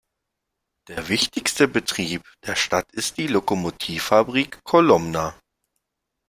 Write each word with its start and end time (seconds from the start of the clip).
Der 0.87 1.09
wichtigste 1.09 1.67
Betrieb 1.67 2.23
der 2.47 2.55
Stadt 2.55 2.91
ist 2.91 3.17
die 3.19 3.27
Lokomotivfabrik 3.27 4.57
Kolomna. 4.63 5.37